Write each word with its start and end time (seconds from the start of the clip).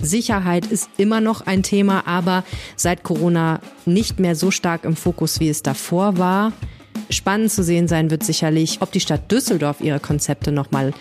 Sicherheit 0.00 0.66
ist 0.66 0.88
immer 0.96 1.20
noch 1.20 1.46
ein 1.46 1.62
Thema, 1.62 2.06
aber 2.06 2.44
seit 2.76 3.02
Corona 3.02 3.60
nicht 3.86 4.18
mehr 4.18 4.34
so 4.34 4.50
stark 4.50 4.84
im 4.84 4.96
Fokus, 4.96 5.40
wie 5.40 5.48
es 5.48 5.62
davor 5.62 6.18
war. 6.18 6.52
Spannend 7.10 7.50
zu 7.50 7.62
sehen 7.62 7.88
sein 7.88 8.10
wird 8.10 8.22
sicherlich, 8.22 8.78
ob 8.80 8.92
die 8.92 9.00
Stadt 9.00 9.30
Düsseldorf 9.30 9.80
ihre 9.80 10.00
Konzepte 10.00 10.52
nochmal 10.52 10.92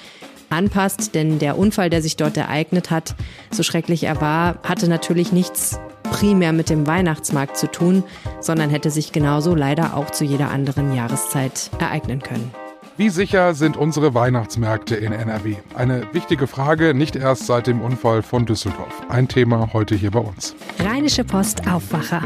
anpasst, 0.49 1.13
denn 1.13 1.39
der 1.39 1.57
Unfall, 1.57 1.89
der 1.89 2.01
sich 2.01 2.15
dort 2.15 2.35
ereignet 2.35 2.89
hat, 2.89 3.15
so 3.51 3.63
schrecklich 3.63 4.03
er 4.03 4.19
war, 4.19 4.59
hatte 4.63 4.87
natürlich 4.87 5.31
nichts 5.31 5.79
primär 6.03 6.53
mit 6.53 6.69
dem 6.69 6.87
Weihnachtsmarkt 6.87 7.55
zu 7.55 7.67
tun, 7.67 8.03
sondern 8.41 8.69
hätte 8.69 8.89
sich 8.89 9.11
genauso 9.11 9.53
leider 9.53 9.95
auch 9.95 10.09
zu 10.09 10.25
jeder 10.25 10.49
anderen 10.49 10.93
Jahreszeit 10.93 11.69
ereignen 11.79 12.21
können. 12.21 12.51
Wie 12.99 13.09
sicher 13.09 13.53
sind 13.53 13.77
unsere 13.77 14.13
Weihnachtsmärkte 14.13 14.93
in 14.93 15.13
NRW? 15.13 15.55
Eine 15.73 16.13
wichtige 16.13 16.47
Frage, 16.47 16.93
nicht 16.93 17.15
erst 17.15 17.45
seit 17.45 17.67
dem 17.67 17.79
Unfall 17.79 18.21
von 18.23 18.45
Düsseldorf. 18.45 19.03
Ein 19.07 19.29
Thema 19.29 19.71
heute 19.71 19.95
hier 19.95 20.11
bei 20.11 20.19
uns. 20.19 20.53
Rheinische 20.79 21.23
Post 21.23 21.65
Aufwacher. 21.65 22.21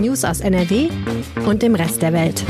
News 0.00 0.24
aus 0.24 0.40
NRW 0.40 0.88
und 1.46 1.60
dem 1.60 1.74
Rest 1.74 2.00
der 2.00 2.14
Welt. 2.14 2.42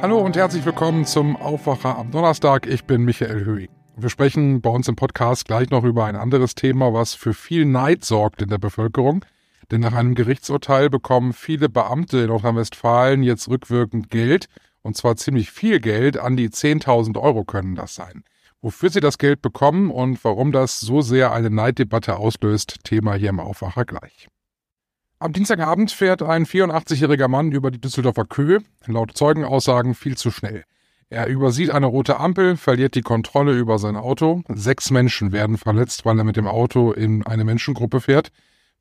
Hallo 0.00 0.20
und 0.20 0.36
herzlich 0.36 0.64
willkommen 0.64 1.04
zum 1.04 1.34
Aufwacher 1.34 1.98
am 1.98 2.12
Donnerstag. 2.12 2.68
Ich 2.68 2.84
bin 2.84 3.02
Michael 3.02 3.44
Höhing. 3.44 3.70
Wir 3.96 4.10
sprechen 4.10 4.60
bei 4.60 4.70
uns 4.70 4.86
im 4.86 4.94
Podcast 4.94 5.46
gleich 5.46 5.68
noch 5.68 5.82
über 5.82 6.04
ein 6.04 6.14
anderes 6.14 6.54
Thema, 6.54 6.94
was 6.94 7.14
für 7.14 7.34
viel 7.34 7.64
Neid 7.64 8.04
sorgt 8.04 8.40
in 8.40 8.50
der 8.50 8.58
Bevölkerung. 8.58 9.24
Denn 9.72 9.80
nach 9.80 9.94
einem 9.94 10.14
Gerichtsurteil 10.14 10.90
bekommen 10.90 11.32
viele 11.32 11.68
Beamte 11.68 12.18
in 12.18 12.28
Nordrhein-Westfalen 12.28 13.24
jetzt 13.24 13.48
rückwirkend 13.48 14.10
Geld 14.10 14.46
und 14.84 14.96
zwar 14.96 15.16
ziemlich 15.16 15.50
viel 15.50 15.80
Geld, 15.80 16.18
an 16.18 16.36
die 16.36 16.50
10.000 16.50 17.20
Euro 17.20 17.44
können 17.44 17.74
das 17.74 17.94
sein. 17.96 18.22
Wofür 18.60 18.90
sie 18.90 19.00
das 19.00 19.18
Geld 19.18 19.42
bekommen 19.42 19.90
und 19.90 20.22
warum 20.24 20.52
das 20.52 20.78
so 20.78 21.00
sehr 21.00 21.32
eine 21.32 21.50
Neiddebatte 21.50 22.16
auslöst, 22.16 22.84
Thema 22.84 23.14
hier 23.14 23.30
im 23.30 23.40
Aufwacher 23.40 23.84
gleich. 23.84 24.28
Am 25.18 25.32
Dienstagabend 25.32 25.90
fährt 25.90 26.22
ein 26.22 26.44
84-jähriger 26.44 27.28
Mann 27.28 27.50
über 27.50 27.70
die 27.70 27.80
Düsseldorfer 27.80 28.26
Köhe, 28.26 28.60
laut 28.86 29.16
Zeugenaussagen 29.16 29.94
viel 29.94 30.16
zu 30.16 30.30
schnell. 30.30 30.64
Er 31.08 31.28
übersieht 31.28 31.70
eine 31.70 31.86
rote 31.86 32.18
Ampel, 32.18 32.56
verliert 32.56 32.94
die 32.94 33.02
Kontrolle 33.02 33.52
über 33.52 33.78
sein 33.78 33.96
Auto. 33.96 34.42
Sechs 34.48 34.90
Menschen 34.90 35.32
werden 35.32 35.56
verletzt, 35.56 36.04
weil 36.04 36.18
er 36.18 36.24
mit 36.24 36.36
dem 36.36 36.46
Auto 36.46 36.92
in 36.92 37.24
eine 37.24 37.44
Menschengruppe 37.44 38.00
fährt. 38.00 38.32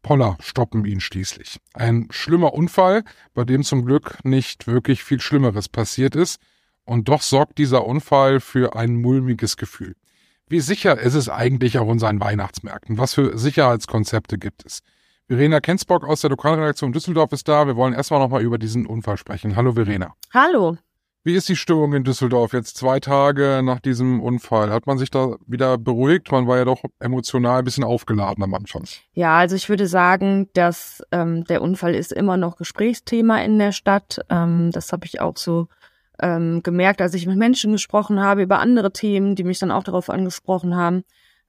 Poller 0.03 0.37
stoppen 0.41 0.85
ihn 0.85 0.99
schließlich. 0.99 1.59
Ein 1.73 2.07
schlimmer 2.11 2.53
Unfall, 2.53 3.03
bei 3.33 3.45
dem 3.45 3.63
zum 3.63 3.85
Glück 3.85 4.19
nicht 4.23 4.67
wirklich 4.67 5.03
viel 5.03 5.19
Schlimmeres 5.19 5.69
passiert 5.69 6.15
ist. 6.15 6.39
Und 6.85 7.07
doch 7.07 7.21
sorgt 7.21 7.57
dieser 7.57 7.85
Unfall 7.87 8.39
für 8.41 8.75
ein 8.75 8.95
mulmiges 8.95 9.57
Gefühl. 9.57 9.95
Wie 10.47 10.59
sicher 10.59 10.99
ist 10.99 11.13
es 11.15 11.29
eigentlich 11.29 11.79
auf 11.79 11.87
unseren 11.87 12.19
Weihnachtsmärkten? 12.19 12.97
Was 12.97 13.13
für 13.13 13.37
Sicherheitskonzepte 13.37 14.37
gibt 14.37 14.65
es? 14.65 14.81
Verena 15.27 15.61
Kensbock 15.61 16.03
aus 16.03 16.21
der 16.21 16.29
Lokalredaktion 16.29 16.91
Düsseldorf 16.91 17.31
ist 17.31 17.47
da. 17.47 17.65
Wir 17.65 17.77
wollen 17.77 17.93
erstmal 17.93 18.19
nochmal 18.19 18.43
über 18.43 18.57
diesen 18.57 18.85
Unfall 18.85 19.17
sprechen. 19.17 19.55
Hallo 19.55 19.71
Verena. 19.71 20.13
Hallo. 20.33 20.77
Wie 21.25 21.35
ist 21.35 21.47
die 21.47 21.55
Stimmung 21.55 21.93
in 21.93 22.03
Düsseldorf 22.03 22.51
jetzt 22.51 22.75
zwei 22.75 22.99
Tage 22.99 23.61
nach 23.63 23.79
diesem 23.79 24.21
Unfall? 24.21 24.71
Hat 24.71 24.87
man 24.87 24.97
sich 24.97 25.09
da 25.09 25.37
wieder 25.47 25.77
beruhigt? 25.77 26.29
Man 26.33 26.47
war 26.47 26.57
ja 26.57 26.65
doch 26.65 26.83
emotional 26.99 27.59
ein 27.59 27.63
bisschen 27.63 27.85
aufgeladen 27.85 28.43
am 28.43 28.53
Anfang. 28.53 28.83
Ja, 29.13 29.37
also 29.37 29.55
ich 29.55 29.69
würde 29.69 29.87
sagen, 29.87 30.49
dass 30.53 31.01
ähm, 31.13 31.45
der 31.45 31.61
Unfall 31.61 31.95
ist 31.95 32.11
immer 32.11 32.35
noch 32.35 32.57
Gesprächsthema 32.57 33.41
in 33.41 33.57
der 33.57 33.71
Stadt. 33.71 34.19
Ähm, 34.29 34.71
das 34.73 34.91
habe 34.91 35.05
ich 35.05 35.21
auch 35.21 35.37
so 35.37 35.69
ähm, 36.19 36.61
gemerkt, 36.61 37.01
als 37.01 37.13
ich 37.13 37.25
mit 37.25 37.37
Menschen 37.37 37.71
gesprochen 37.71 38.19
habe 38.19 38.43
über 38.43 38.59
andere 38.59 38.91
Themen, 38.91 39.35
die 39.35 39.45
mich 39.45 39.59
dann 39.59 39.71
auch 39.71 39.83
darauf 39.83 40.09
angesprochen 40.09 40.75
haben. 40.75 41.05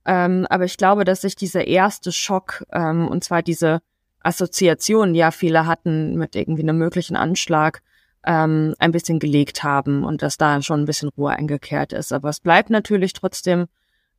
Ähm, 0.07 0.47
aber 0.51 0.67
ich 0.67 0.77
glaube, 0.77 1.05
dass 1.05 1.23
sich 1.23 1.35
dieser 1.35 1.67
erste 1.67 2.13
Schock, 2.13 2.65
ähm, 2.73 3.09
und 3.09 3.25
zwar 3.25 3.43
diese 3.43 3.81
Assoziation, 4.23 5.15
die 5.15 5.19
ja 5.19 5.33
viele 5.33 5.67
hatten 5.67 6.15
mit 6.15 6.37
irgendwie 6.37 6.63
einem 6.63 6.79
möglichen 6.79 7.17
Anschlag, 7.17 7.83
ähm, 8.27 8.75
ein 8.79 8.93
bisschen 8.93 9.19
gelegt 9.19 9.63
haben 9.63 10.05
und 10.05 10.23
dass 10.23 10.37
da 10.37 10.61
schon 10.63 10.83
ein 10.83 10.87
bisschen 10.87 11.11
Ruhe 11.17 11.31
eingekehrt 11.31 11.93
ist. 11.93 12.13
Aber 12.13 12.29
es 12.29 12.41
bleibt 12.41 12.71
natürlich 12.71 13.13
trotzdem 13.13 13.67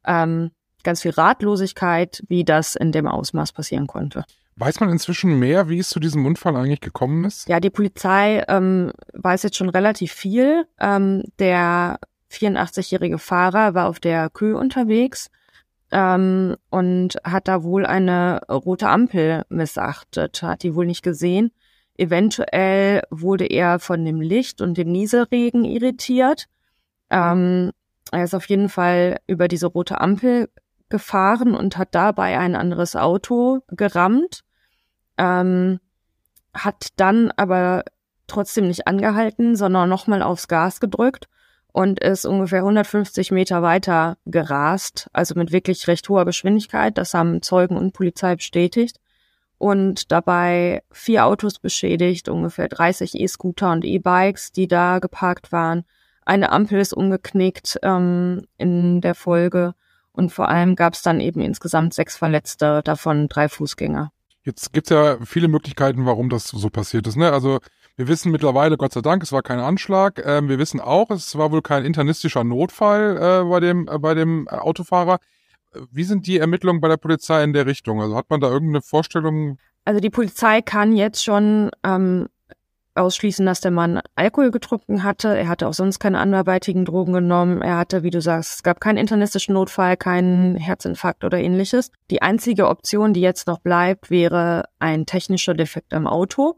ähm, 0.06 0.52
ganz 0.84 1.02
viel 1.02 1.12
Ratlosigkeit, 1.12 2.24
wie 2.28 2.44
das 2.44 2.76
in 2.76 2.92
dem 2.92 3.08
Ausmaß 3.08 3.52
passieren 3.52 3.88
konnte. 3.88 4.24
Weiß 4.58 4.80
man 4.80 4.90
inzwischen 4.90 5.38
mehr, 5.38 5.68
wie 5.68 5.80
es 5.80 5.90
zu 5.90 6.00
diesem 6.00 6.26
Unfall 6.26 6.56
eigentlich 6.56 6.80
gekommen 6.80 7.26
ist? 7.26 7.50
Ja, 7.50 7.60
die 7.60 7.70
Polizei 7.70 8.44
ähm, 8.48 8.94
weiß 9.14 9.44
jetzt 9.44 9.58
schon 9.58 9.70
relativ 9.70 10.14
viel. 10.14 10.66
Ähm, 10.80 11.24
der 11.40 12.00
84-jährige 12.32 13.18
Fahrer 13.18 13.74
war 13.74 13.90
auf 13.90 14.00
der 14.00 14.30
Kühe 14.30 14.58
unterwegs 14.58 15.30
ähm, 15.92 16.56
und 16.70 17.18
hat 17.24 17.50
da 17.50 17.64
wohl 17.64 17.86
eine 17.86 18.42
rote 18.50 18.88
Ampel 18.88 19.44
missachtet, 19.50 20.42
hat 20.42 20.64
die 20.64 20.74
wohl 20.74 20.86
nicht 20.86 21.04
gesehen 21.04 21.52
Eventuell 21.98 23.04
wurde 23.10 23.46
er 23.46 23.80
von 23.80 24.04
dem 24.04 24.20
Licht 24.20 24.62
und 24.62 24.78
dem 24.78 24.92
Nieselregen 24.92 25.64
irritiert. 25.64 26.48
Ähm, 27.10 27.72
er 28.12 28.24
ist 28.24 28.36
auf 28.36 28.48
jeden 28.48 28.70
Fall 28.70 29.18
über 29.28 29.48
diese 29.48 29.68
rote 29.68 30.02
Ampel 30.02 30.50
gefahren 30.90 31.56
und 31.56 31.78
hat 31.78 31.90
dabei 31.96 32.38
ein 32.38 32.56
anderes 32.56 32.96
Auto 32.96 33.62
gerammt, 33.68 34.44
ähm, 35.18 35.80
hat 36.54 36.90
dann 36.98 37.32
aber 37.38 37.84
trotzdem 38.28 38.68
nicht 38.68 38.88
angehalten, 38.88 39.56
sondern 39.56 39.90
nochmal 39.90 40.22
aufs 40.22 40.48
Gas 40.48 40.80
gedrückt 40.80 41.28
und 41.72 42.00
ist 42.00 42.26
ungefähr 42.26 42.60
150 42.60 43.32
Meter 43.32 43.62
weiter 43.62 44.18
gerast, 44.26 45.10
also 45.14 45.36
mit 45.36 45.52
wirklich 45.52 45.88
recht 45.88 46.08
hoher 46.10 46.26
Geschwindigkeit. 46.26 46.98
Das 46.98 47.14
haben 47.14 47.42
Zeugen 47.42 47.78
und 47.78 47.94
Polizei 47.94 48.36
bestätigt 48.36 49.00
und 49.58 50.12
dabei 50.12 50.84
vier 50.92 51.26
Autos 51.26 51.60
beschädigt, 51.60 52.30
ungefähr 52.30 52.68
30 52.68 53.16
E-Scooter 53.16 53.72
und 53.72 53.86
E-Bikes, 53.86 54.52
die 54.52 54.68
da 54.68 55.00
geparkt 55.00 55.52
waren. 55.52 55.84
Eine 56.26 56.52
Ampel 56.52 56.80
ist 56.80 56.94
umgeknickt 56.94 57.80
ähm, 57.84 58.48
in 58.58 59.02
der 59.02 59.16
Folge 59.16 59.76
und 60.12 60.32
vor 60.32 60.50
allem 60.50 60.76
gab 60.76 60.94
es 60.94 61.02
dann 61.02 61.20
eben 61.20 61.42
insgesamt 61.42 61.94
sechs 61.94 62.18
Verletzte, 62.18 62.82
davon 62.84 63.28
drei 63.28 63.50
Fußgänger. 63.50 64.12
Jetzt 64.44 64.74
gibt 64.74 64.90
es 64.90 64.96
ja 64.96 65.18
viele 65.26 65.48
Möglichkeiten, 65.48 66.06
warum 66.06 66.30
das 66.30 66.48
so 66.48 66.70
passiert 66.70 67.08
ist. 67.08 67.16
Ne? 67.16 67.32
Also 67.32 67.60
wir 67.96 68.08
wissen 68.08 68.32
mittlerweile, 68.32 68.78
Gott 68.78 68.94
sei 68.94 69.02
Dank, 69.02 69.24
es 69.24 69.32
war 69.32 69.42
kein 69.42 69.60
Anschlag. 69.60 70.22
Ähm, 70.26 70.50
wir 70.50 70.60
wissen 70.60 70.80
auch, 70.80 71.10
es 71.12 71.38
war 71.38 71.52
wohl 71.52 71.62
kein 71.62 71.86
internistischer 71.86 72.44
Notfall 72.44 73.18
äh, 73.18 73.50
bei 73.50 73.60
dem 73.60 73.88
äh, 73.88 73.98
bei 73.98 74.14
dem 74.14 74.48
Autofahrer. 74.48 75.20
Wie 75.92 76.04
sind 76.04 76.28
die 76.28 76.38
Ermittlungen 76.38 76.82
bei 76.82 76.88
der 76.88 76.98
Polizei 76.98 77.44
in 77.44 77.54
der 77.54 77.66
Richtung? 77.66 78.02
Also 78.02 78.16
hat 78.16 78.30
man 78.30 78.40
da 78.40 78.50
irgendeine 78.50 78.82
Vorstellung? 78.82 79.58
Also 79.84 80.00
die 80.00 80.10
Polizei 80.10 80.62
kann 80.62 80.96
jetzt 80.96 81.24
schon 81.24 81.70
ähm, 81.84 82.28
ausschließen, 82.96 83.46
dass 83.46 83.62
der 83.62 83.72
Mann 83.72 84.02
Alkohol 84.16 84.52
getrunken 84.52 85.04
hatte. 85.04 85.38
Er 85.38 85.48
hatte 85.48 85.68
auch 85.68 85.74
sonst 85.74 86.00
keine 86.00 86.20
anderweitigen 86.20 86.86
Drogen 86.86 87.14
genommen. 87.14 87.62
Er 87.62 87.78
hatte, 87.78 88.04
wie 88.04 88.10
du 88.10 88.22
sagst, 88.22 88.56
es 88.56 88.64
gab 88.64 88.80
keinen 88.80 88.98
internistischen 88.98 89.54
Notfall, 89.54 89.98
keinen 89.98 90.56
Herzinfarkt 90.56 91.24
oder 91.24 91.38
ähnliches. 91.38 91.92
Die 92.10 92.22
einzige 92.22 92.68
Option, 92.68 93.14
die 93.14 93.22
jetzt 93.22 93.48
noch 93.48 93.60
bleibt, 93.60 94.10
wäre 94.10 94.66
ein 94.80 95.06
technischer 95.06 95.54
Defekt 95.54 95.94
am 95.94 96.08
Auto. 96.08 96.56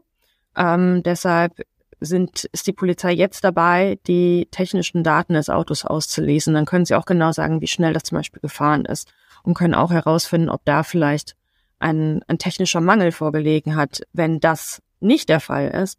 Ähm, 0.56 1.02
deshalb 1.02 1.52
sind, 2.00 2.44
ist 2.52 2.66
die 2.66 2.72
Polizei 2.72 3.12
jetzt 3.12 3.44
dabei, 3.44 3.98
die 4.06 4.48
technischen 4.50 5.02
Daten 5.02 5.34
des 5.34 5.50
Autos 5.50 5.84
auszulesen. 5.84 6.54
Dann 6.54 6.66
können 6.66 6.84
sie 6.84 6.94
auch 6.94 7.06
genau 7.06 7.32
sagen, 7.32 7.60
wie 7.60 7.66
schnell 7.66 7.92
das 7.92 8.04
zum 8.04 8.18
Beispiel 8.18 8.40
gefahren 8.40 8.84
ist 8.84 9.12
und 9.42 9.54
können 9.54 9.74
auch 9.74 9.90
herausfinden, 9.90 10.48
ob 10.48 10.64
da 10.64 10.82
vielleicht 10.82 11.34
ein, 11.78 12.22
ein 12.28 12.38
technischer 12.38 12.80
Mangel 12.80 13.12
vorgelegen 13.12 13.76
hat. 13.76 14.02
Wenn 14.12 14.40
das 14.40 14.82
nicht 15.00 15.28
der 15.28 15.40
Fall 15.40 15.68
ist, 15.68 15.98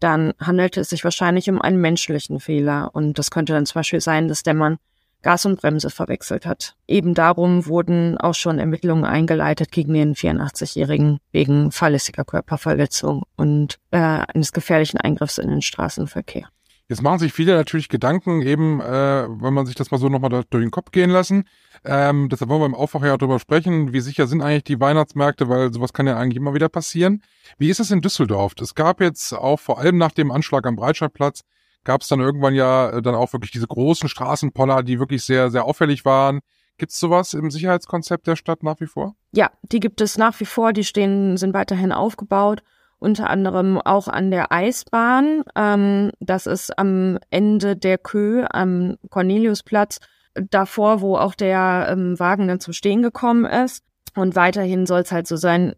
dann 0.00 0.32
handelt 0.40 0.76
es 0.76 0.90
sich 0.90 1.04
wahrscheinlich 1.04 1.48
um 1.50 1.60
einen 1.60 1.80
menschlichen 1.80 2.40
Fehler. 2.40 2.90
Und 2.92 3.18
das 3.18 3.30
könnte 3.30 3.52
dann 3.52 3.66
zum 3.66 3.80
Beispiel 3.80 4.00
sein, 4.00 4.28
dass 4.28 4.42
der 4.42 4.54
Mann 4.54 4.78
Gas 5.22 5.46
und 5.46 5.60
Bremse 5.60 5.90
verwechselt 5.90 6.46
hat. 6.46 6.76
Eben 6.86 7.14
darum 7.14 7.66
wurden 7.66 8.16
auch 8.18 8.34
schon 8.34 8.58
Ermittlungen 8.58 9.04
eingeleitet 9.04 9.70
gegen 9.72 9.94
den 9.94 10.14
84-Jährigen 10.14 11.18
wegen 11.32 11.70
fahrlässiger 11.72 12.24
Körperverletzung 12.24 13.24
und 13.36 13.78
äh, 13.90 13.98
eines 13.98 14.52
gefährlichen 14.52 14.98
Eingriffs 14.98 15.38
in 15.38 15.48
den 15.48 15.62
Straßenverkehr. 15.62 16.48
Jetzt 16.90 17.02
machen 17.02 17.20
sich 17.20 17.32
viele 17.32 17.54
natürlich 17.54 17.88
Gedanken, 17.88 18.42
eben, 18.42 18.80
äh, 18.80 18.84
wenn 19.28 19.54
man 19.54 19.64
sich 19.64 19.76
das 19.76 19.92
mal 19.92 19.98
so 19.98 20.08
nochmal 20.08 20.30
durch 20.30 20.48
den 20.48 20.72
Kopf 20.72 20.90
gehen 20.90 21.10
lassen. 21.10 21.44
Ähm, 21.84 22.28
deshalb 22.28 22.48
wollen 22.48 22.62
wir 22.62 22.66
im 22.66 22.74
Aufwacher 22.74 23.06
ja 23.06 23.16
darüber 23.16 23.38
sprechen, 23.38 23.92
wie 23.92 24.00
sicher 24.00 24.26
sind 24.26 24.42
eigentlich 24.42 24.64
die 24.64 24.80
Weihnachtsmärkte, 24.80 25.48
weil 25.48 25.72
sowas 25.72 25.92
kann 25.92 26.08
ja 26.08 26.16
eigentlich 26.16 26.38
immer 26.38 26.52
wieder 26.52 26.68
passieren. 26.68 27.22
Wie 27.58 27.70
ist 27.70 27.78
es 27.78 27.92
in 27.92 28.00
Düsseldorf? 28.00 28.54
Es 28.60 28.74
gab 28.74 29.00
jetzt 29.00 29.32
auch 29.32 29.60
vor 29.60 29.78
allem 29.78 29.98
nach 29.98 30.10
dem 30.10 30.32
Anschlag 30.32 30.66
am 30.66 30.74
Breitscheidplatz 30.74 31.42
gab 31.84 32.02
es 32.02 32.08
dann 32.08 32.20
irgendwann 32.20 32.54
ja 32.54 32.90
äh, 32.90 33.02
dann 33.02 33.14
auch 33.14 33.32
wirklich 33.32 33.50
diese 33.50 33.66
großen 33.66 34.08
Straßenpoller, 34.08 34.82
die 34.82 34.98
wirklich 34.98 35.24
sehr, 35.24 35.50
sehr 35.50 35.64
auffällig 35.64 36.04
waren. 36.04 36.40
Gibt 36.78 36.92
es 36.92 37.00
sowas 37.00 37.34
im 37.34 37.50
Sicherheitskonzept 37.50 38.26
der 38.26 38.36
Stadt 38.36 38.62
nach 38.62 38.80
wie 38.80 38.86
vor? 38.86 39.14
Ja, 39.32 39.50
die 39.62 39.80
gibt 39.80 40.00
es 40.00 40.16
nach 40.16 40.38
wie 40.40 40.46
vor. 40.46 40.72
Die 40.72 40.84
stehen, 40.84 41.36
sind 41.36 41.52
weiterhin 41.52 41.92
aufgebaut. 41.92 42.62
Unter 42.98 43.28
anderem 43.30 43.80
auch 43.80 44.08
an 44.08 44.30
der 44.30 44.52
Eisbahn. 44.52 45.42
Ähm, 45.56 46.10
das 46.20 46.46
ist 46.46 46.78
am 46.78 47.18
Ende 47.30 47.76
der 47.76 47.98
Kö 47.98 48.44
am 48.50 48.96
Corneliusplatz. 49.10 49.98
davor, 50.34 51.00
wo 51.00 51.16
auch 51.16 51.34
der 51.34 51.88
ähm, 51.90 52.18
Wagen 52.18 52.46
dann 52.46 52.60
zum 52.60 52.72
Stehen 52.72 53.02
gekommen 53.02 53.44
ist. 53.44 53.84
Und 54.14 54.36
weiterhin 54.36 54.86
soll 54.86 55.00
es 55.00 55.12
halt 55.12 55.26
so 55.26 55.36
sein, 55.36 55.74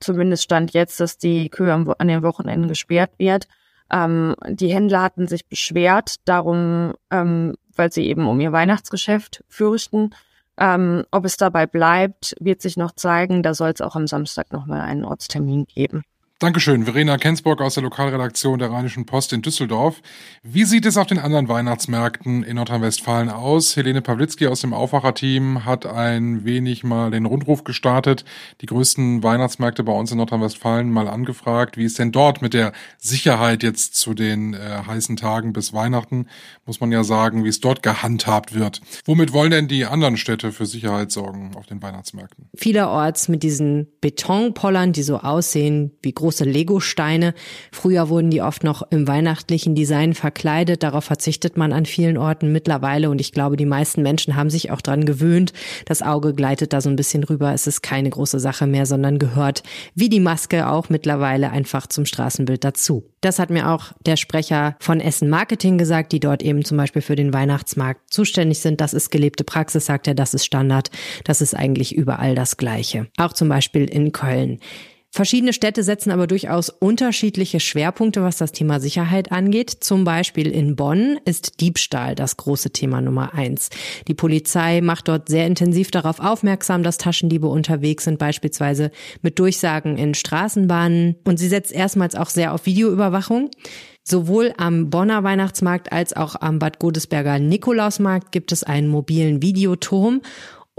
zumindest 0.00 0.42
stand 0.42 0.72
jetzt, 0.72 0.98
dass 1.00 1.18
die 1.18 1.50
Kühe 1.50 1.72
an 1.72 2.08
den 2.08 2.22
Wochenenden 2.22 2.68
gesperrt 2.68 3.12
wird. 3.18 3.46
Ähm, 3.92 4.34
die 4.48 4.72
Händler 4.72 5.02
hatten 5.02 5.26
sich 5.26 5.46
beschwert, 5.46 6.16
darum, 6.24 6.94
ähm, 7.10 7.54
weil 7.74 7.92
sie 7.92 8.06
eben 8.06 8.26
um 8.28 8.40
ihr 8.40 8.52
Weihnachtsgeschäft 8.52 9.44
fürchten. 9.48 10.10
Ähm, 10.58 11.04
ob 11.10 11.24
es 11.24 11.36
dabei 11.36 11.66
bleibt, 11.66 12.34
wird 12.38 12.60
sich 12.60 12.76
noch 12.76 12.92
zeigen. 12.92 13.42
Da 13.42 13.54
soll 13.54 13.70
es 13.70 13.80
auch 13.80 13.96
am 13.96 14.06
Samstag 14.06 14.52
nochmal 14.52 14.82
einen 14.82 15.04
Ortstermin 15.04 15.64
geben. 15.66 16.04
Dankeschön, 16.40 16.84
Verena 16.86 17.18
Kensburg 17.18 17.60
aus 17.60 17.74
der 17.74 17.82
Lokalredaktion 17.82 18.58
der 18.58 18.70
Rheinischen 18.70 19.04
Post 19.04 19.34
in 19.34 19.42
Düsseldorf. 19.42 20.00
Wie 20.42 20.64
sieht 20.64 20.86
es 20.86 20.96
auf 20.96 21.06
den 21.06 21.18
anderen 21.18 21.48
Weihnachtsmärkten 21.48 22.44
in 22.44 22.56
Nordrhein-Westfalen 22.56 23.28
aus? 23.28 23.76
Helene 23.76 24.00
Pawlitzki 24.00 24.46
aus 24.46 24.62
dem 24.62 24.72
Aufwacherteam 24.72 25.66
hat 25.66 25.84
ein 25.84 26.46
wenig 26.46 26.82
mal 26.82 27.10
den 27.10 27.26
Rundruf 27.26 27.62
gestartet, 27.62 28.24
die 28.62 28.66
größten 28.66 29.22
Weihnachtsmärkte 29.22 29.84
bei 29.84 29.92
uns 29.92 30.12
in 30.12 30.16
Nordrhein-Westfalen 30.16 30.90
mal 30.90 31.08
angefragt. 31.08 31.76
Wie 31.76 31.84
ist 31.84 31.98
denn 31.98 32.10
dort 32.10 32.40
mit 32.40 32.54
der 32.54 32.72
Sicherheit 32.96 33.62
jetzt 33.62 33.96
zu 33.96 34.14
den 34.14 34.54
äh, 34.54 34.58
heißen 34.86 35.18
Tagen 35.18 35.52
bis 35.52 35.74
Weihnachten? 35.74 36.26
Muss 36.64 36.80
man 36.80 36.90
ja 36.90 37.04
sagen, 37.04 37.44
wie 37.44 37.50
es 37.50 37.60
dort 37.60 37.82
gehandhabt 37.82 38.54
wird. 38.54 38.80
Womit 39.04 39.34
wollen 39.34 39.50
denn 39.50 39.68
die 39.68 39.84
anderen 39.84 40.16
Städte 40.16 40.52
für 40.52 40.64
Sicherheit 40.64 41.12
sorgen 41.12 41.50
auf 41.54 41.66
den 41.66 41.82
Weihnachtsmärkten? 41.82 42.48
Vielerorts 42.56 43.28
mit 43.28 43.42
diesen 43.42 43.88
Betonpollern, 44.00 44.94
die 44.94 45.02
so 45.02 45.18
aussehen 45.18 45.90
wie 46.00 46.12
große 46.12 46.29
große 46.30 46.44
Lego-Steine. 46.44 47.34
Früher 47.72 48.08
wurden 48.08 48.30
die 48.30 48.40
oft 48.40 48.62
noch 48.62 48.82
im 48.92 49.08
weihnachtlichen 49.08 49.74
Design 49.74 50.14
verkleidet. 50.14 50.84
Darauf 50.84 51.02
verzichtet 51.02 51.56
man 51.56 51.72
an 51.72 51.86
vielen 51.86 52.16
Orten 52.16 52.52
mittlerweile. 52.52 53.10
Und 53.10 53.20
ich 53.20 53.32
glaube, 53.32 53.56
die 53.56 53.66
meisten 53.66 54.02
Menschen 54.02 54.36
haben 54.36 54.48
sich 54.48 54.70
auch 54.70 54.80
dran 54.80 55.06
gewöhnt. 55.06 55.52
Das 55.86 56.02
Auge 56.02 56.32
gleitet 56.32 56.72
da 56.72 56.80
so 56.80 56.88
ein 56.88 56.94
bisschen 56.94 57.24
rüber. 57.24 57.52
Es 57.52 57.66
ist 57.66 57.82
keine 57.82 58.10
große 58.10 58.38
Sache 58.38 58.68
mehr, 58.68 58.86
sondern 58.86 59.18
gehört 59.18 59.64
wie 59.96 60.08
die 60.08 60.20
Maske 60.20 60.68
auch 60.68 60.88
mittlerweile 60.88 61.50
einfach 61.50 61.88
zum 61.88 62.06
Straßenbild 62.06 62.62
dazu. 62.62 63.10
Das 63.20 63.40
hat 63.40 63.50
mir 63.50 63.68
auch 63.68 63.92
der 64.06 64.16
Sprecher 64.16 64.76
von 64.78 65.00
Essen 65.00 65.28
Marketing 65.28 65.78
gesagt, 65.78 66.12
die 66.12 66.20
dort 66.20 66.42
eben 66.42 66.64
zum 66.64 66.76
Beispiel 66.76 67.02
für 67.02 67.16
den 67.16 67.34
Weihnachtsmarkt 67.34 68.12
zuständig 68.12 68.60
sind. 68.60 68.80
Das 68.80 68.94
ist 68.94 69.10
gelebte 69.10 69.42
Praxis, 69.42 69.86
sagt 69.86 70.06
er, 70.06 70.14
das 70.14 70.32
ist 70.32 70.46
Standard. 70.46 70.90
Das 71.24 71.40
ist 71.40 71.54
eigentlich 71.54 71.94
überall 71.94 72.36
das 72.36 72.56
Gleiche. 72.56 73.08
Auch 73.18 73.32
zum 73.32 73.48
Beispiel 73.48 73.84
in 73.84 74.12
Köln. 74.12 74.60
Verschiedene 75.12 75.52
Städte 75.52 75.82
setzen 75.82 76.12
aber 76.12 76.28
durchaus 76.28 76.68
unterschiedliche 76.68 77.58
Schwerpunkte, 77.58 78.22
was 78.22 78.36
das 78.36 78.52
Thema 78.52 78.78
Sicherheit 78.78 79.32
angeht. 79.32 79.70
Zum 79.80 80.04
Beispiel 80.04 80.48
in 80.48 80.76
Bonn 80.76 81.18
ist 81.24 81.60
Diebstahl 81.60 82.14
das 82.14 82.36
große 82.36 82.70
Thema 82.70 83.00
Nummer 83.00 83.34
eins. 83.34 83.70
Die 84.06 84.14
Polizei 84.14 84.80
macht 84.80 85.08
dort 85.08 85.28
sehr 85.28 85.48
intensiv 85.48 85.90
darauf 85.90 86.20
aufmerksam, 86.20 86.84
dass 86.84 86.96
Taschendiebe 86.96 87.48
unterwegs 87.48 88.04
sind, 88.04 88.20
beispielsweise 88.20 88.92
mit 89.20 89.40
Durchsagen 89.40 89.98
in 89.98 90.14
Straßenbahnen. 90.14 91.16
Und 91.24 91.38
sie 91.38 91.48
setzt 91.48 91.72
erstmals 91.72 92.14
auch 92.14 92.30
sehr 92.30 92.54
auf 92.54 92.66
Videoüberwachung. 92.66 93.50
Sowohl 94.04 94.54
am 94.56 94.90
Bonner 94.90 95.24
Weihnachtsmarkt 95.24 95.92
als 95.92 96.16
auch 96.16 96.36
am 96.36 96.60
Bad 96.60 96.78
Godesberger 96.78 97.38
Nikolausmarkt 97.40 98.32
gibt 98.32 98.52
es 98.52 98.62
einen 98.62 98.88
mobilen 98.88 99.42
Videoturm 99.42 100.22